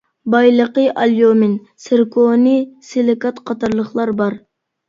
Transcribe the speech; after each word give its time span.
بايلىقى 0.35 0.85
ئاليۇمىن، 1.01 1.51
سىركونىي 1.85 2.59
سىلىكات 2.89 3.43
قاتارلىقلار 3.51 4.17
بار. 4.25 4.43